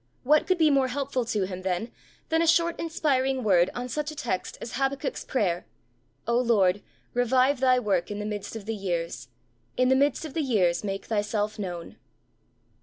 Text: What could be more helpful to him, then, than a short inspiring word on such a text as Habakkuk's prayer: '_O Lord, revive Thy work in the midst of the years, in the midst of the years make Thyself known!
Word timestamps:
What 0.23 0.47
could 0.47 0.57
be 0.57 0.71
more 0.71 0.87
helpful 0.87 1.25
to 1.25 1.43
him, 1.45 1.61
then, 1.61 1.91
than 2.29 2.41
a 2.41 2.47
short 2.47 2.79
inspiring 2.79 3.43
word 3.43 3.69
on 3.75 3.87
such 3.87 4.09
a 4.09 4.15
text 4.15 4.57
as 4.59 4.73
Habakkuk's 4.73 5.23
prayer: 5.23 5.67
'_O 6.27 6.43
Lord, 6.43 6.81
revive 7.13 7.59
Thy 7.59 7.77
work 7.77 8.09
in 8.09 8.17
the 8.17 8.25
midst 8.25 8.55
of 8.55 8.65
the 8.65 8.73
years, 8.73 9.27
in 9.77 9.89
the 9.89 9.95
midst 9.95 10.25
of 10.25 10.33
the 10.33 10.41
years 10.41 10.83
make 10.83 11.05
Thyself 11.05 11.59
known! 11.59 11.97